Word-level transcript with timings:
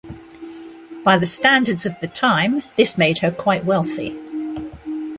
By 1.05 1.17
the 1.19 1.27
standards 1.27 1.85
of 1.85 1.93
the 1.99 2.07
time, 2.07 2.63
this 2.75 2.97
made 2.97 3.19
her 3.19 3.29
quite 3.29 3.65
wealthy. 3.65 4.17